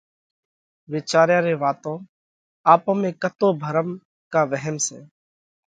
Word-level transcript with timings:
وِيچاريا 0.91 1.39
ري 1.45 1.53
واتون 1.61 1.97
آپون 2.73 2.95
۾ 3.07 3.09
ڪتو 3.21 3.47
ڀرم 3.61 3.89
ڪا 4.33 4.41
وهم 4.51 4.75
سئہ؟ 4.85 4.99